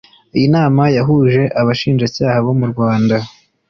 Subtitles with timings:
[0.37, 3.15] Iyi nama yahuje abashinjacyaha bo mu Rwanda